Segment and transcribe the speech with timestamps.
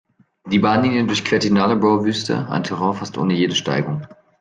[0.47, 4.07] Die Bahnlinie durchquert die Nullarbor-Wüste, ein Terrain fast ohne jede Steigung.